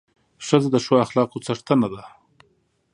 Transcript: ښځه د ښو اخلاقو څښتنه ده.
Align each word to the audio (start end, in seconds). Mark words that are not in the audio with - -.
ښځه 0.45 0.69
د 0.71 0.75
ښو 0.85 0.93
اخلاقو 1.05 1.43
څښتنه 1.45 1.87
ده. 1.93 2.03